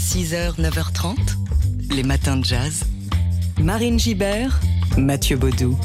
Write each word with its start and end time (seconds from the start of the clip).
6h, 0.00 0.58
9h30, 0.58 1.14
les 1.94 2.02
matins 2.02 2.38
de 2.38 2.44
jazz. 2.44 2.84
Marine 3.60 3.98
Gibert, 3.98 4.58
Mathieu 4.96 5.36
Baudou. 5.36 5.78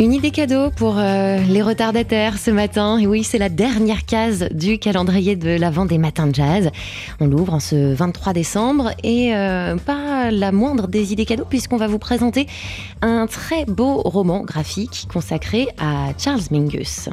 Une 0.00 0.12
idée 0.12 0.32
cadeau 0.32 0.70
pour 0.72 0.98
euh, 0.98 1.38
les 1.38 1.62
retardataires 1.62 2.36
ce 2.36 2.50
matin. 2.50 2.98
Et 2.98 3.06
oui, 3.06 3.22
c'est 3.22 3.38
la 3.38 3.48
dernière 3.48 4.04
case 4.04 4.48
du 4.50 4.78
calendrier 4.78 5.36
de 5.36 5.50
l'avant 5.56 5.86
des 5.86 5.98
matins 5.98 6.26
de 6.26 6.34
jazz. 6.34 6.70
On 7.20 7.28
l'ouvre 7.28 7.54
en 7.54 7.60
ce 7.60 7.94
23 7.94 8.32
décembre 8.32 8.90
et 9.04 9.34
euh, 9.34 9.76
pas 9.76 10.32
la 10.32 10.50
moindre 10.50 10.88
des 10.88 11.12
idées 11.12 11.26
cadeaux 11.26 11.46
puisqu'on 11.48 11.76
va 11.76 11.86
vous 11.86 12.00
présenter 12.00 12.48
un 13.02 13.28
très 13.28 13.64
beau 13.66 14.02
roman 14.02 14.40
graphique 14.40 15.06
consacré 15.10 15.68
à 15.78 16.08
Charles 16.18 16.42
Mingus. 16.50 17.08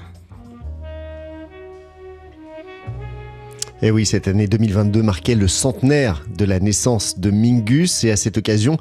Et 3.84 3.92
oui, 3.92 4.06
cette 4.06 4.30
année 4.30 4.48
2022 4.48 5.04
marquait 5.04 5.36
le 5.36 5.50
centenaire 5.50 6.26
de 6.38 6.46
la 6.46 6.62
naissance 6.62 7.20
de 7.20 7.32
Mingus 7.32 8.05
et 8.05 8.12
à 8.12 8.16
cette 8.16 8.38
occasion, 8.38 8.78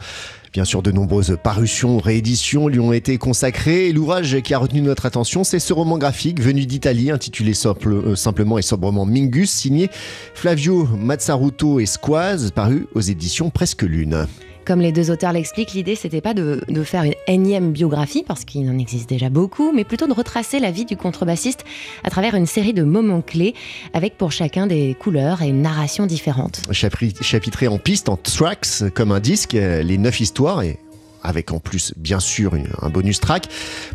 Bien 0.53 0.67
sûr, 0.67 0.83
de 0.83 0.93
nombreuses 0.93 1.39
parutions, 1.43 1.99
rééditions 1.99 2.69
lui 2.69 2.79
ont 2.79 2.93
été 2.93 3.17
consacrées. 3.17 3.89
Et 3.89 3.93
l'ouvrage 3.93 4.43
qui 4.43 4.53
a 4.53 4.59
retenu 4.59 4.83
notre 4.83 5.07
attention, 5.07 5.45
c'est 5.45 5.59
ce 5.59 5.73
roman 5.73 5.97
graphique 5.97 6.43
venu 6.43 6.67
d'Italie, 6.67 7.11
intitulé 7.11 7.53
euh, 7.65 8.15
simplement 8.17 8.59
et 8.59 8.63
sobrement 8.63 9.07
Mingus, 9.07 9.51
signé 9.51 9.89
Flavio 10.35 10.87
Mazzaruto 10.87 11.81
et 11.81 11.87
Squaz, 11.87 12.51
paru 12.51 12.87
aux 12.95 13.01
éditions 13.01 13.49
Presque 13.49 13.83
Lune. 13.83 14.27
Comme 14.65 14.81
les 14.81 14.93
deux 14.93 15.11
auteurs 15.11 15.33
l'expliquent, 15.33 15.73
l'idée 15.73 15.97
c'était 15.97 16.21
pas 16.21 16.35
de, 16.35 16.61
faire 16.85 17.03
une 17.03 17.15
énième 17.27 17.73
biographie, 17.73 18.25
parce 18.27 18.45
qu'il 18.45 18.69
en 18.71 18.79
existe 18.79 19.09
déjà 19.09 19.29
beaucoup, 19.29 19.73
mais 19.73 19.85
plutôt 19.85 20.07
de 20.07 20.13
retracer 20.13 20.61
la 20.61 20.71
vie 20.71 20.85
du 20.85 20.97
contrebassiste 20.97 21.65
à 22.05 22.11
travers 22.11 22.35
une 22.35 22.47
série 22.47 22.73
de 22.73 22.83
moments 22.83 23.23
clés, 23.23 23.55
avec 23.93 24.17
pour 24.17 24.31
chacun 24.31 24.67
des 24.67 24.95
couleurs 24.99 25.43
et 25.43 25.49
une 25.49 25.63
narration 25.63 26.07
différente. 26.07 26.63
Chapitré 26.71 27.67
en 27.67 27.79
pistes, 27.79 28.09
en 28.09 28.17
tracks, 28.17 28.91
comme 28.95 29.11
un 29.13 29.21
disque, 29.21 29.53
les 29.53 29.99
neuf 29.99 30.21
histoires, 30.21 30.63
et 30.63 30.79
avec 31.23 31.53
en 31.53 31.59
plus 31.59 31.93
bien 31.97 32.21
sûr 32.21 32.55
un 32.81 32.91
bonus 32.91 33.21
track, 33.21 33.49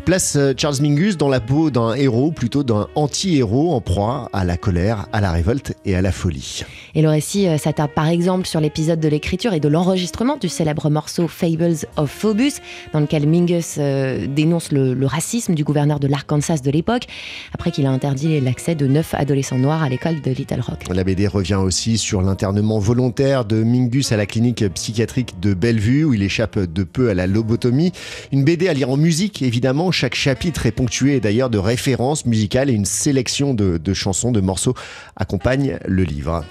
place 0.04 0.36
euh, 0.36 0.52
Charles 0.56 0.76
Mingus 0.80 1.16
dans 1.16 1.28
la 1.28 1.40
peau 1.40 1.70
d'un 1.70 1.94
héros, 1.94 2.30
plutôt 2.30 2.62
d'un 2.62 2.88
anti-héros 2.94 3.74
en 3.74 3.80
proie 3.80 4.28
à 4.32 4.44
la 4.44 4.56
colère, 4.56 5.06
à 5.12 5.20
la 5.20 5.32
révolte 5.32 5.74
et 5.84 5.94
à 5.94 6.02
la 6.02 6.12
folie. 6.12 6.64
Et 6.94 7.02
le 7.02 7.08
récit 7.08 7.48
euh, 7.48 7.58
s'attarde 7.58 7.92
par 7.92 8.08
exemple 8.08 8.46
sur 8.46 8.60
l'épisode 8.60 9.00
de 9.00 9.08
l'écriture 9.08 9.52
et 9.52 9.60
de 9.60 9.68
l'enregistrement 9.68 10.36
du 10.36 10.48
célèbre 10.48 10.90
morceau 10.90 11.28
Fables 11.28 11.86
of 11.96 12.10
Phobus, 12.10 12.60
dans 12.92 13.00
lequel 13.00 13.28
Mingus 13.28 13.76
euh, 13.78 14.26
dénonce 14.26 14.72
le, 14.72 14.96
racisme 15.06 15.54
du 15.54 15.64
gouverneur 15.64 16.00
de 16.00 16.06
l'Arkansas 16.06 16.58
de 16.58 16.70
l'époque, 16.70 17.04
après 17.54 17.70
qu'il 17.70 17.86
a 17.86 17.90
interdit 17.90 18.40
l'accès 18.40 18.74
de 18.74 18.86
neuf 18.86 19.14
adolescents 19.14 19.58
noirs 19.58 19.82
à 19.82 19.88
l'école 19.88 20.20
de 20.20 20.30
Little 20.30 20.60
Rock. 20.60 20.80
La 20.92 21.04
BD 21.04 21.26
revient 21.26 21.54
aussi 21.54 21.96
sur 21.96 22.20
l'internement 22.20 22.78
volontaire 22.78 23.44
de 23.44 23.62
Mingus 23.62 24.12
à 24.12 24.16
la 24.16 24.26
clinique 24.26 24.68
psychiatrique 24.74 25.40
de 25.40 25.54
Bellevue, 25.54 26.04
où 26.04 26.14
il 26.14 26.22
échappe 26.22 26.58
de 26.58 26.82
peu 26.82 27.08
à 27.08 27.14
la 27.14 27.17
lobotomie. 27.26 27.92
Une 28.32 28.44
BD 28.44 28.68
à 28.68 28.74
lire 28.74 28.90
en 28.90 28.96
musique, 28.96 29.42
évidemment. 29.42 29.90
Chaque 29.90 30.14
chapitre 30.14 30.66
est 30.66 30.72
ponctué 30.72 31.20
d'ailleurs 31.20 31.50
de 31.50 31.58
références 31.58 32.26
musicales 32.26 32.70
et 32.70 32.74
une 32.74 32.84
sélection 32.84 33.54
de, 33.54 33.94
chansons, 33.94 34.32
de 34.32 34.40
morceaux 34.40 34.74
accompagne 35.16 35.78
le 35.86 36.04
livre. 36.04 36.44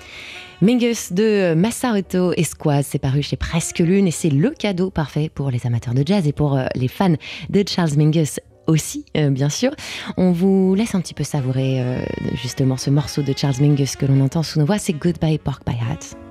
Mingus 0.62 1.14
de 1.14 1.54
Massaruto 1.54 2.34
Esquaz, 2.34 2.82
c'est 2.84 2.98
paru 2.98 3.22
chez 3.22 3.38
Presque 3.38 3.78
Lune 3.78 4.08
et 4.08 4.12
c'est 4.12 4.32
le 4.32 4.50
cadeau 4.50 4.90
parfait 4.90 5.30
pour 5.34 5.52
les 5.52 5.68
amateurs 5.68 5.94
de 5.94 6.02
jazz 6.04 6.28
et 6.28 6.34
pour 6.34 6.58
euh, 6.58 6.66
les 6.74 6.88
fans 6.88 7.14
de 7.50 7.64
Charles 7.68 7.96
Mingus 7.96 8.40
aussi, 8.66 9.06
euh, 9.16 9.30
bien 9.30 9.50
sûr. 9.50 9.72
On 10.18 10.32
vous 10.32 10.74
laisse 10.76 10.96
un 10.96 11.02
petit 11.02 11.14
peu 11.14 11.24
savourer 11.24 11.82
euh, 11.82 12.02
justement 12.42 12.76
ce 12.76 12.90
morceau 12.90 13.22
de 13.22 13.34
Charles 13.36 13.62
Mingus 13.62 13.96
que 13.96 14.08
l'on 14.08 14.20
entend 14.20 14.42
sous 14.42 14.60
nos 14.60 14.66
voix, 14.66 14.80
c'est 14.80 14.94
Goodbye 14.94 15.38
Pork 15.38 15.64
by 15.66 15.74
Hat. 15.74 16.27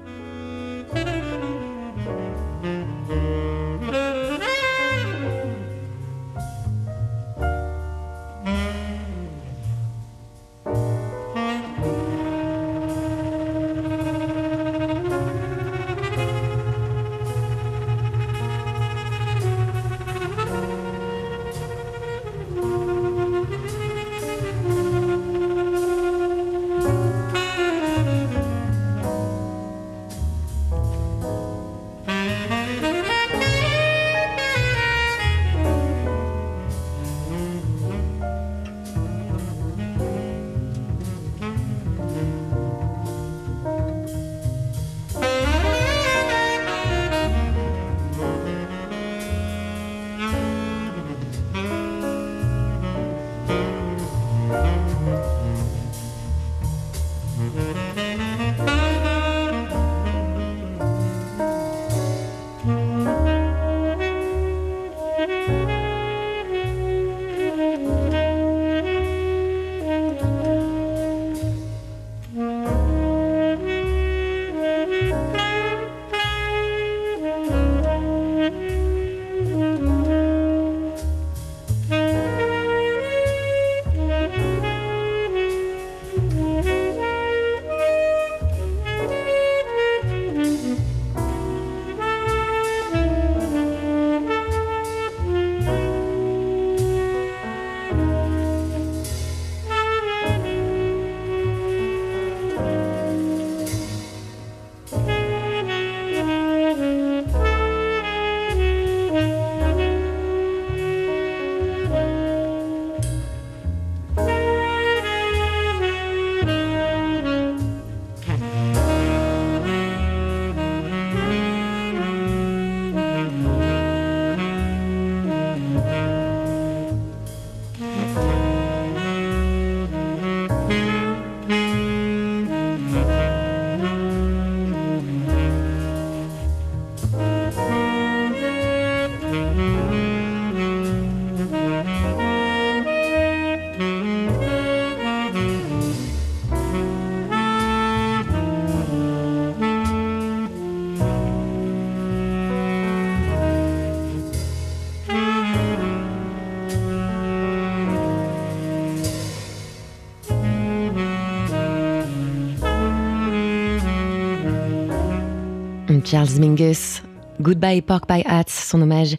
Charles 166.07 166.39
Mingus. 166.39 167.03
Goodbye 167.41 167.83
Pork 167.83 168.09
by 168.09 168.23
Hats, 168.25 168.45
son 168.49 168.81
hommage 168.81 169.17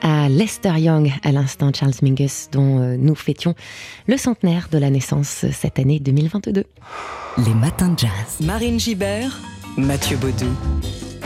à 0.00 0.28
Lester 0.30 0.72
Young, 0.78 1.12
à 1.22 1.32
l'instant 1.32 1.70
Charles 1.72 1.92
Mingus, 2.02 2.48
dont 2.50 2.80
euh, 2.80 2.96
nous 2.96 3.14
fêtions 3.14 3.54
le 4.08 4.16
centenaire 4.16 4.68
de 4.72 4.78
la 4.78 4.90
naissance 4.90 5.44
cette 5.52 5.78
année 5.78 6.00
2022. 6.00 6.64
Les 7.44 7.54
matins 7.54 7.90
de 7.90 7.98
jazz. 7.98 8.40
Marine 8.40 8.80
Gibert, 8.80 9.38
Mathieu 9.76 10.16
Baudou. 10.16 10.46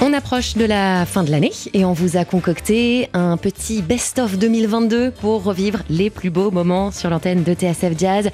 On 0.06 0.12
approche 0.12 0.52
de 0.52 0.66
la 0.66 1.06
fin 1.06 1.24
de 1.24 1.30
l'année 1.30 1.52
et 1.72 1.86
on 1.86 1.94
vous 1.94 2.18
a 2.18 2.26
concocté 2.26 3.08
un 3.14 3.38
petit 3.38 3.80
best-of 3.80 4.36
2022 4.38 5.12
pour 5.12 5.42
revivre 5.42 5.78
les 5.88 6.10
plus 6.10 6.28
beaux 6.28 6.50
moments 6.50 6.90
sur 6.90 7.08
l'antenne 7.08 7.42
de 7.42 7.54
TSF 7.54 7.96
Jazz. 7.96 8.28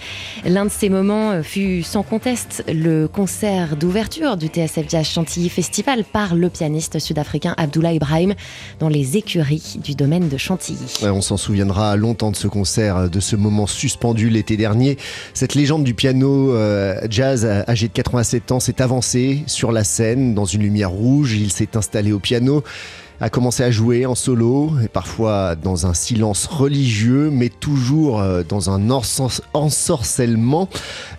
L'un 0.45 0.65
de 0.65 0.71
ces 0.71 0.89
moments 0.89 1.45
fut 1.45 1.85
sans 1.85 2.03
conteste 2.03 2.65
le 2.67 3.07
concert 3.07 3.77
d'ouverture 3.77 4.37
du 4.37 4.49
TSF 4.49 4.87
Jazz 4.89 5.07
Chantilly 5.07 5.49
Festival 5.49 6.03
par 6.03 6.35
le 6.35 6.51
pianiste 6.51 6.99
sud-africain 6.99 7.55
Abdullah 7.57 7.93
Ibrahim 7.93 8.35
dans 8.81 8.89
les 8.89 9.17
écuries 9.17 9.79
du 9.81 9.95
domaine 9.95 10.29
de 10.29 10.37
Chantilly. 10.37 10.99
On 11.05 11.21
s'en 11.21 11.37
souviendra 11.37 11.95
longtemps 11.95 12.33
de 12.33 12.37
ce 12.37 12.49
concert, 12.49 13.09
de 13.09 13.21
ce 13.21 13.37
moment 13.37 13.69
suspendu 13.69 14.29
l'été 14.29 14.57
dernier. 14.57 14.99
Cette 15.35 15.55
légende 15.55 15.85
du 15.85 15.95
piano 15.95 16.53
euh, 16.53 17.01
jazz 17.09 17.47
âgé 17.47 17.87
de 17.87 17.93
87 17.93 18.51
ans 18.51 18.59
s'est 18.59 18.83
avancé 18.83 19.45
sur 19.47 19.71
la 19.71 19.85
scène 19.85 20.35
dans 20.35 20.47
une 20.47 20.63
lumière 20.63 20.91
rouge. 20.91 21.37
Installé 21.77 22.13
au 22.13 22.19
piano, 22.19 22.63
a 23.21 23.29
commencé 23.29 23.63
à 23.63 23.71
jouer 23.71 24.07
en 24.07 24.15
solo, 24.15 24.73
et 24.83 24.89
parfois 24.89 25.55
dans 25.55 25.87
un 25.87 25.95
silence 25.95 26.47
religieux, 26.47 27.31
mais 27.31 27.51
toujours 27.51 28.21
euh, 28.21 28.43
dans 28.49 28.71
un 28.71 28.91
ensorcellement, 29.53 30.69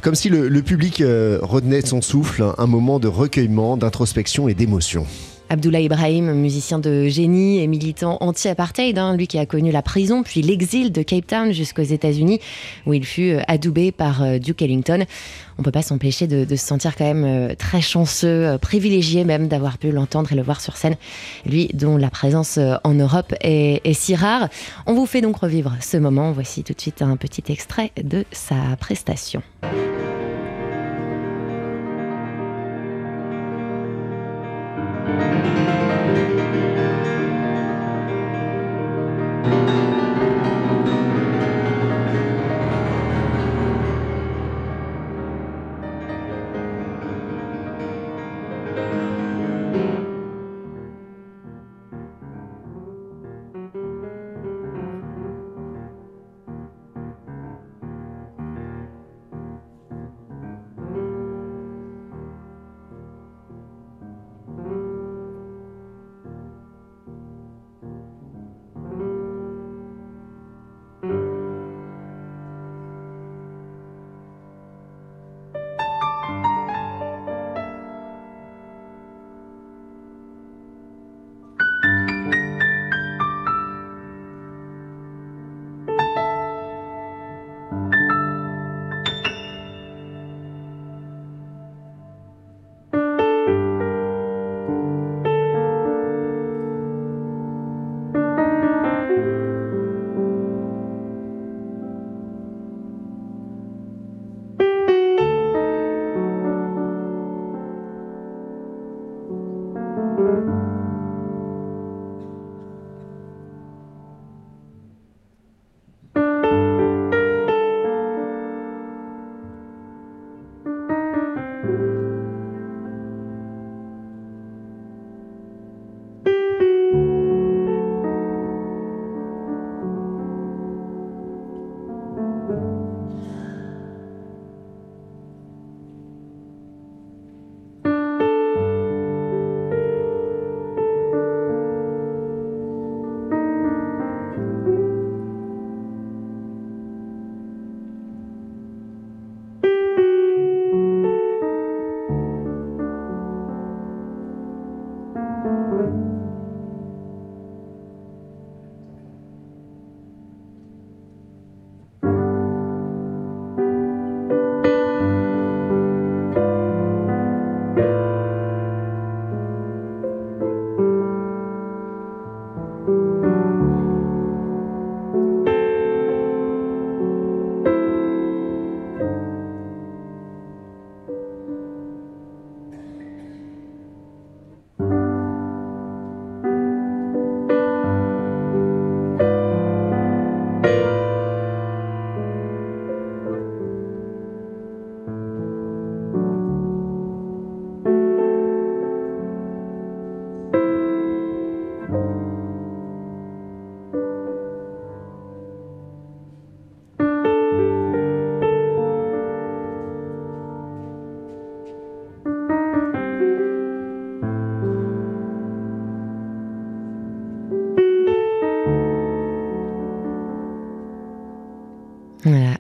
comme 0.02 0.16
si 0.16 0.30
le, 0.30 0.48
le 0.50 0.62
public 0.64 1.02
euh, 1.02 1.38
retenait 1.42 1.82
son 1.82 2.02
souffle, 2.02 2.54
un 2.58 2.68
moment 2.68 3.00
de 3.00 3.08
recueillement, 3.08 3.78
d'introspection 3.78 4.48
et 4.48 4.56
d'émotion. 4.56 5.06
Abdullah 5.52 5.82
Ibrahim, 5.82 6.32
musicien 6.32 6.80
de 6.80 7.10
génie 7.10 7.60
et 7.60 7.68
militant 7.68 8.18
anti-apartheid, 8.22 8.98
hein, 8.98 9.18
lui 9.18 9.28
qui 9.28 9.38
a 9.38 9.46
connu 9.46 9.70
la 9.70 9.82
prison 9.82 10.24
puis 10.24 10.42
l'exil 10.42 10.94
de 10.94 11.04
Cape 11.04 11.28
Town 11.28 11.52
jusqu'aux 11.52 11.82
États-Unis, 11.82 12.40
où 12.86 12.94
il 12.94 13.06
fut 13.06 13.32
euh, 13.32 13.42
adoubé 13.50 13.92
par 13.92 14.24
euh, 14.24 14.40
Duke 14.40 14.62
Ellington. 14.62 15.04
On 15.58 15.64
peut 15.64 15.72
pas 15.72 15.82
s'empêcher 15.82 16.26
de, 16.26 16.46
se 16.56 16.66
sentir 16.66 16.96
quand 16.96 17.04
même 17.04 17.26
euh, 17.26 17.54
très 17.54 17.82
chanceux, 17.82 18.58
privilégié 18.62 19.26
même 19.26 19.50
d'avoir 19.50 19.78
pu 19.78 19.92
l'entendre 19.92 20.32
et 20.32 20.36
le 20.36 20.42
voir 20.42 20.62
sur 20.62 20.78
scène. 20.78 20.96
Lui 21.46 21.70
dont 21.74 21.98
la 21.98 22.10
présence 22.10 22.58
en 22.86 22.94
Europe 22.94 23.34
est, 23.42 23.82
est 23.84 23.94
si 23.94 24.16
rare. 24.16 24.48
On 24.88 24.94
vous 24.94 25.06
fait 25.06 25.20
donc 25.20 25.36
revivre 25.36 25.76
ce 25.82 25.98
moment. 25.98 26.32
Voici 26.32 26.64
tout 26.64 26.74
de 26.74 26.80
suite 26.80 27.02
un 27.02 27.18
petit 27.18 27.44
extrait 27.52 27.92
de 28.02 28.24
sa 28.32 28.56
prestation. 28.80 29.44
Música 39.44 40.01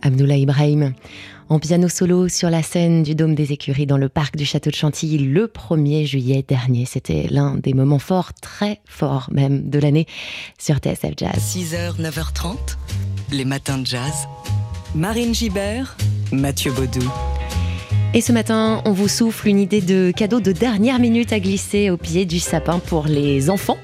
Abdullah 0.02 0.38
Ibrahim 0.38 0.94
en 1.50 1.60
piano 1.60 1.90
solo 1.90 2.30
sur 2.30 2.50
la 2.50 2.64
scène 2.64 3.04
du 3.04 3.14
Dôme 3.14 3.36
des 3.36 3.52
Écuries 3.52 3.86
dans 3.86 3.98
le 3.98 4.08
parc 4.08 4.38
du 4.38 4.46
Château 4.46 4.70
de 4.70 4.76
Chantilly 4.76 5.18
le 5.18 5.48
1er 5.48 6.06
juillet 6.06 6.46
dernier. 6.48 6.86
C'était 6.86 7.28
l'un 7.30 7.56
des 7.56 7.74
moments 7.74 8.00
forts, 8.00 8.32
très 8.42 8.80
forts 8.86 9.28
même, 9.32 9.70
de 9.70 9.78
l'année 9.78 10.08
sur 10.58 10.78
TSF 10.78 11.14
Jazz. 11.18 11.36
6h, 11.38 12.00
9h30, 12.00 12.56
les 13.32 13.46
matins 13.46 13.78
de 13.78 13.86
jazz. 13.86 14.28
Marine 14.96 15.36
Gibert, 15.36 15.98
Mathieu 16.32 16.72
Baudou. 16.72 17.10
Et 18.14 18.20
ce 18.20 18.34
matin, 18.34 18.82
on 18.84 18.92
vous 18.92 19.08
souffle 19.08 19.48
une 19.48 19.58
idée 19.58 19.80
de 19.80 20.12
cadeau 20.14 20.42
de 20.42 20.52
dernière 20.52 21.00
minute 21.00 21.32
à 21.32 21.40
glisser 21.40 21.90
au 21.90 21.96
pied 21.96 22.26
du 22.26 22.40
sapin 22.42 22.80
pour 22.80 23.06
les 23.08 23.50
enfants. 23.50 23.78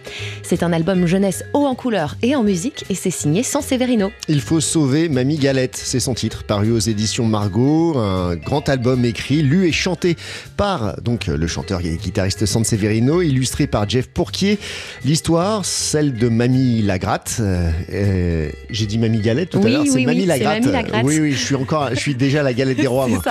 C'est 0.43 0.63
un 0.63 0.73
album 0.73 1.05
jeunesse 1.07 1.45
haut 1.53 1.65
en 1.65 1.75
couleur 1.75 2.17
et 2.21 2.35
en 2.35 2.43
musique 2.43 2.83
et 2.89 2.95
c'est 2.95 3.09
signé 3.09 3.41
San 3.41 3.61
Severino. 3.61 4.11
Il 4.27 4.41
faut 4.41 4.59
sauver 4.59 5.07
Mamie 5.07 5.37
Galette, 5.37 5.77
c'est 5.81 6.01
son 6.01 6.13
titre, 6.13 6.43
paru 6.43 6.71
aux 6.73 6.79
éditions 6.79 7.25
Margot, 7.25 7.97
un 7.97 8.35
grand 8.35 8.67
album 8.67 9.05
écrit, 9.05 9.43
lu 9.43 9.65
et 9.65 9.71
chanté 9.71 10.17
par 10.57 11.01
donc 11.01 11.27
le 11.27 11.47
chanteur 11.47 11.79
et 11.85 11.95
guitariste 11.95 12.45
San 12.45 12.65
Severino, 12.65 13.21
illustré 13.21 13.65
par 13.65 13.87
Jeff 13.89 14.07
Pourquier. 14.07 14.59
L'histoire, 15.05 15.63
celle 15.63 16.13
de 16.13 16.27
Mamie 16.27 16.81
Lagratte. 16.81 17.37
Euh, 17.39 18.49
J'ai 18.69 18.87
dit 18.87 18.97
Mamie 18.97 19.21
Galette 19.21 19.51
tout 19.51 19.59
Oui, 19.59 19.67
à 19.67 19.69
l'heure, 19.69 19.81
oui, 19.83 19.87
c'est 19.89 19.95
oui, 19.95 20.05
Mamie. 20.05 20.25
Mamie 20.25 20.69
Lagratte. 20.71 21.05
Oui, 21.05 21.17
oui, 21.17 21.31
je 21.31 21.45
suis 21.45 21.55
encore, 21.55 21.91
je 21.91 21.95
suis 21.99 22.15
déjà 22.15 22.43
la 22.43 22.51
galette 22.53 22.77
des 22.77 22.87
rois. 22.87 23.07
moi. 23.07 23.21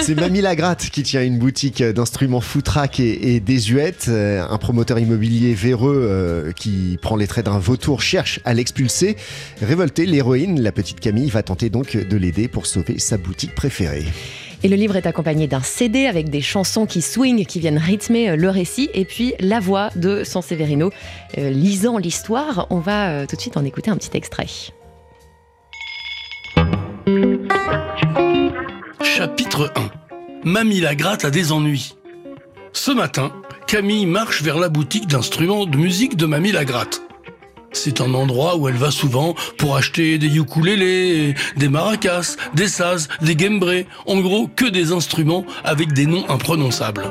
C'est 0.00 0.16
Mamie 0.32 0.40
Lagratte 0.40 0.88
qui 0.88 1.02
tient 1.02 1.22
une 1.22 1.36
boutique 1.36 1.82
d'instruments 1.82 2.40
foutraques 2.40 3.00
et, 3.00 3.34
et 3.34 3.40
désuètes. 3.40 4.06
Euh, 4.08 4.42
Un 4.48 4.56
promoteur 4.56 4.98
immobilier 4.98 5.52
véreux 5.52 6.06
euh, 6.08 6.52
qui 6.52 6.98
prend 7.02 7.16
les 7.16 7.26
traits 7.26 7.44
d'un 7.44 7.58
vautour 7.58 8.00
cherche 8.00 8.40
à 8.46 8.54
l'expulser. 8.54 9.16
Révoltée, 9.60 10.06
l'héroïne, 10.06 10.58
la 10.62 10.72
petite 10.72 11.00
Camille, 11.00 11.28
va 11.28 11.42
tenter 11.42 11.68
donc 11.68 11.98
de 11.98 12.16
l'aider 12.16 12.48
pour 12.48 12.64
sauver 12.64 12.98
sa 12.98 13.18
boutique 13.18 13.54
préférée. 13.54 14.06
Et 14.62 14.68
le 14.68 14.76
livre 14.76 14.96
est 14.96 15.04
accompagné 15.04 15.48
d'un 15.48 15.60
CD 15.60 16.06
avec 16.06 16.30
des 16.30 16.40
chansons 16.40 16.86
qui 16.86 17.02
swing, 17.02 17.44
qui 17.44 17.60
viennent 17.60 17.76
rythmer 17.76 18.30
euh, 18.30 18.36
le 18.36 18.48
récit, 18.48 18.88
et 18.94 19.04
puis 19.04 19.34
la 19.38 19.60
voix 19.60 19.90
de 19.96 20.24
San 20.24 20.40
Severino 20.40 20.90
euh, 21.36 21.50
lisant 21.50 21.98
l'histoire. 21.98 22.68
On 22.70 22.78
va 22.78 23.10
euh, 23.10 23.26
tout 23.26 23.36
de 23.36 23.40
suite 23.42 23.58
en 23.58 23.66
écouter 23.66 23.90
un 23.90 23.98
petit 23.98 24.16
extrait. 24.16 24.46
Chapitre 29.02 29.70
1 29.76 30.01
Mamie 30.44 30.80
la 30.80 30.96
gratte 30.96 31.24
a 31.24 31.30
des 31.30 31.52
ennuis. 31.52 31.94
Ce 32.72 32.90
matin, 32.90 33.32
Camille 33.68 34.06
marche 34.06 34.42
vers 34.42 34.58
la 34.58 34.68
boutique 34.68 35.06
d'instruments 35.06 35.66
de 35.66 35.76
musique 35.76 36.16
de 36.16 36.26
Mamie 36.26 36.50
la 36.50 36.64
gratte. 36.64 37.00
C'est 37.70 38.00
un 38.00 38.12
endroit 38.12 38.56
où 38.56 38.68
elle 38.68 38.74
va 38.74 38.90
souvent 38.90 39.36
pour 39.56 39.76
acheter 39.76 40.18
des 40.18 40.36
ukulélés, 40.36 41.34
des 41.56 41.68
maracas, 41.68 42.36
des 42.54 42.66
sazes, 42.66 43.08
des 43.20 43.38
gembrés, 43.38 43.86
en 44.06 44.18
gros 44.18 44.48
que 44.48 44.66
des 44.66 44.90
instruments 44.90 45.46
avec 45.62 45.92
des 45.92 46.06
noms 46.06 46.28
imprononçables. 46.28 47.04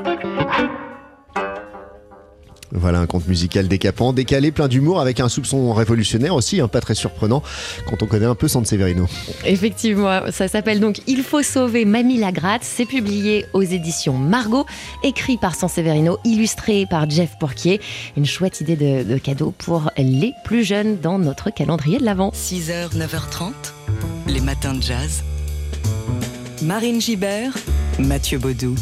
Voilà 2.73 2.99
un 2.99 3.05
conte 3.05 3.27
musical 3.27 3.67
décapant, 3.67 4.13
décalé, 4.13 4.51
plein 4.51 4.67
d'humour, 4.67 5.01
avec 5.01 5.19
un 5.19 5.29
soupçon 5.29 5.73
révolutionnaire 5.73 6.35
aussi, 6.35 6.61
hein, 6.61 6.67
pas 6.67 6.81
très 6.81 6.95
surprenant 6.95 7.43
quand 7.87 8.01
on 8.03 8.07
connaît 8.07 8.25
un 8.25 8.35
peu 8.35 8.47
San 8.47 8.65
Severino. 8.65 9.07
Effectivement, 9.45 10.21
ça 10.31 10.47
s'appelle 10.47 10.79
donc 10.79 11.01
Il 11.07 11.23
faut 11.23 11.43
sauver 11.43 11.85
Mamie 11.85 12.17
la 12.17 12.31
gratte. 12.31 12.63
C'est 12.63 12.85
publié 12.85 13.45
aux 13.53 13.61
éditions 13.61 14.17
Margot, 14.17 14.65
écrit 15.03 15.37
par 15.37 15.55
San 15.55 15.69
Severino, 15.69 16.17
illustré 16.23 16.85
par 16.89 17.09
Jeff 17.09 17.37
Porquier. 17.39 17.81
Une 18.15 18.25
chouette 18.25 18.61
idée 18.61 18.75
de, 18.75 19.03
de 19.03 19.17
cadeau 19.17 19.53
pour 19.57 19.91
les 19.97 20.33
plus 20.45 20.63
jeunes 20.63 20.97
dans 20.99 21.19
notre 21.19 21.49
calendrier 21.49 21.99
de 21.99 22.05
l'Avent. 22.05 22.31
6h, 22.31 22.95
9h30, 22.95 23.51
les 24.27 24.41
matins 24.41 24.73
de 24.73 24.81
jazz. 24.81 25.23
Marine 26.61 27.01
Gibert, 27.01 27.53
Mathieu 27.99 28.37
Baudou. 28.37 28.75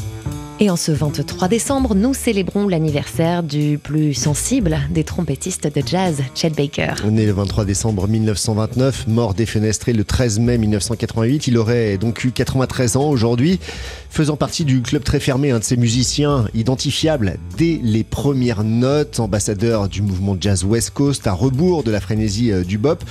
Et 0.61 0.69
en 0.69 0.75
ce 0.75 0.91
23 0.91 1.47
décembre, 1.47 1.95
nous 1.95 2.13
célébrons 2.13 2.67
l'anniversaire 2.67 3.43
du 3.43 3.79
plus 3.81 4.13
sensible 4.13 4.77
des 4.89 5.05
trompettistes 5.05 5.73
de 5.73 5.81
jazz, 5.85 6.21
Chet 6.35 6.49
Baker. 6.49 6.95
Né 7.09 7.25
le 7.25 7.31
23 7.31 7.63
décembre 7.63 8.09
1929, 8.09 9.07
mort 9.07 9.33
défenestré 9.33 9.93
le 9.93 10.03
13 10.03 10.39
mai 10.39 10.57
1988, 10.57 11.47
il 11.47 11.57
aurait 11.57 11.97
donc 11.97 12.25
eu 12.25 12.31
93 12.31 12.97
ans 12.97 13.09
aujourd'hui, 13.09 13.61
faisant 14.09 14.37
partie 14.37 14.65
du 14.65 14.81
club 14.81 15.03
très 15.03 15.19
fermé, 15.19 15.51
un 15.51 15.59
de 15.59 15.63
ces 15.63 15.77
musiciens 15.77 16.47
identifiables 16.53 17.37
dès 17.57 17.79
les 17.83 18.03
premières 18.03 18.63
notes, 18.63 19.19
ambassadeur 19.19 19.87
du 19.87 20.01
mouvement 20.01 20.35
jazz 20.39 20.63
West 20.63 20.91
Coast, 20.91 21.27
à 21.27 21.33
rebours 21.33 21.83
de 21.83 21.91
la 21.91 21.99
frénésie 21.99 22.51
euh, 22.51 22.63
du 22.63 22.77
bop, 22.77 23.03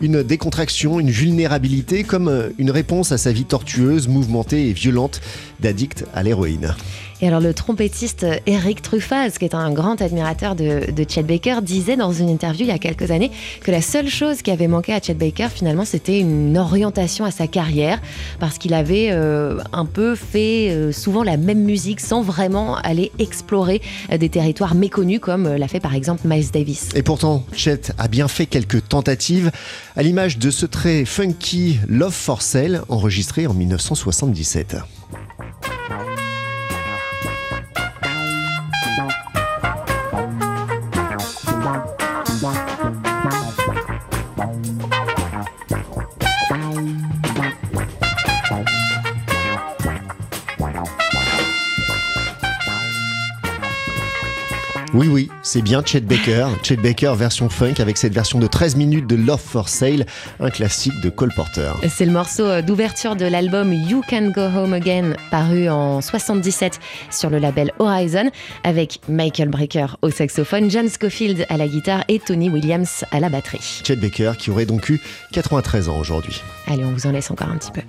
une 0.00 0.22
décontraction, 0.22 0.98
une 0.98 1.10
vulnérabilité 1.10 2.04
comme 2.04 2.28
euh, 2.28 2.48
une 2.58 2.70
réponse 2.70 3.12
à 3.12 3.18
sa 3.18 3.32
vie 3.32 3.44
tortueuse, 3.44 4.08
mouvementée 4.08 4.68
et 4.68 4.72
violente 4.72 5.20
d'addict 5.60 6.04
à 6.14 6.22
l'héroïne. 6.22 6.74
Et 7.22 7.28
alors 7.28 7.40
le 7.40 7.54
trompettiste 7.54 8.26
Eric 8.46 8.82
Truffaz, 8.82 9.38
qui 9.38 9.46
est 9.46 9.54
un 9.54 9.72
grand 9.72 10.02
admirateur 10.02 10.54
de, 10.54 10.82
Chet 11.08 11.22
Baker, 11.22 11.62
disait 11.62 11.96
dans 11.96 12.12
une 12.12 12.28
interview 12.28 12.66
il 12.66 12.68
y 12.68 12.72
a 12.72 12.78
quelques 12.78 13.10
années 13.10 13.30
que 13.62 13.70
la 13.70 13.80
seule 13.80 14.08
chose 14.08 14.42
qui 14.42 14.50
avait 14.50 14.68
manqué 14.68 14.92
à 14.92 15.00
Chet 15.00 15.14
Baker 15.14 15.48
finalement 15.48 15.86
c'était 15.86 16.20
une 16.20 16.58
orientation 16.58 17.24
à 17.24 17.30
sa 17.30 17.46
carrière 17.46 18.02
parce 18.38 18.58
qu'il 18.58 18.74
avait 18.74 19.08
euh, 19.12 19.58
un 19.72 19.86
peu 19.86 20.14
fait 20.14 20.70
euh, 20.70 20.92
souvent 20.92 21.22
la 21.22 21.38
même 21.38 21.62
musique 21.62 22.00
sans 22.00 22.20
vraiment 22.20 22.76
aller 22.76 23.10
explorer 23.18 23.80
euh, 24.12 24.18
des 24.18 24.28
territoires 24.28 24.74
méconnus 24.74 25.20
comme 25.20 25.48
l'a 25.48 25.68
fait 25.68 25.80
par 25.80 25.94
exemple 25.94 26.22
Miles 26.26 26.50
Davis. 26.50 26.90
Et 26.94 27.02
pourtant, 27.02 27.44
Chet 27.54 27.92
a 27.96 28.08
bien 28.08 28.28
fait 28.28 28.46
quelques 28.46 28.88
tentatives 28.88 29.50
à 29.96 30.02
l'image 30.02 30.38
de 30.38 30.50
ce 30.50 30.66
très 30.66 31.06
funky 31.06 31.78
Love 31.88 32.12
for 32.12 32.42
Sale 32.42 32.82
enregistré 32.88 33.46
en 33.46 33.54
1977. 33.54 34.76
C'est 55.56 55.62
bien 55.62 55.82
Chet 55.82 56.00
Baker. 56.00 56.48
Chet 56.62 56.76
Baker 56.76 57.14
version 57.16 57.48
funk 57.48 57.76
avec 57.78 57.96
cette 57.96 58.12
version 58.12 58.38
de 58.38 58.46
13 58.46 58.76
minutes 58.76 59.06
de 59.06 59.16
Love 59.16 59.40
for 59.40 59.70
Sale, 59.70 60.04
un 60.38 60.50
classique 60.50 61.00
de 61.00 61.08
Cole 61.08 61.32
Porter. 61.34 61.72
C'est 61.88 62.04
le 62.04 62.12
morceau 62.12 62.60
d'ouverture 62.60 63.16
de 63.16 63.24
l'album 63.24 63.72
You 63.72 64.02
Can 64.06 64.32
Go 64.34 64.42
Home 64.42 64.74
Again, 64.74 65.14
paru 65.30 65.70
en 65.70 66.02
77 66.02 66.78
sur 67.10 67.30
le 67.30 67.38
label 67.38 67.72
Horizon, 67.78 68.30
avec 68.64 69.00
Michael 69.08 69.48
Brecker 69.48 69.96
au 70.02 70.10
saxophone, 70.10 70.70
John 70.70 70.90
Scofield 70.90 71.46
à 71.48 71.56
la 71.56 71.68
guitare 71.68 72.04
et 72.08 72.18
Tony 72.18 72.50
Williams 72.50 73.06
à 73.10 73.18
la 73.18 73.30
batterie. 73.30 73.80
Chet 73.82 73.96
Baker 73.96 74.32
qui 74.38 74.50
aurait 74.50 74.66
donc 74.66 74.90
eu 74.90 75.00
93 75.32 75.88
ans 75.88 75.98
aujourd'hui. 75.98 76.38
Allez, 76.66 76.84
on 76.84 76.92
vous 76.92 77.06
en 77.06 77.12
laisse 77.12 77.30
encore 77.30 77.48
un 77.48 77.56
petit 77.56 77.72
peu. 77.72 77.80